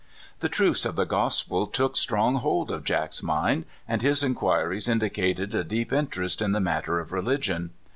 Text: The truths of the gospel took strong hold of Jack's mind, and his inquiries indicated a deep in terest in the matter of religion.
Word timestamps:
The 0.39 0.49
truths 0.49 0.83
of 0.83 0.95
the 0.95 1.05
gospel 1.05 1.67
took 1.67 1.95
strong 1.95 2.37
hold 2.37 2.71
of 2.71 2.83
Jack's 2.83 3.21
mind, 3.21 3.65
and 3.87 4.01
his 4.01 4.23
inquiries 4.23 4.89
indicated 4.89 5.53
a 5.53 5.63
deep 5.63 5.93
in 5.93 6.07
terest 6.07 6.41
in 6.41 6.53
the 6.53 6.59
matter 6.59 6.99
of 6.99 7.11
religion. 7.11 7.69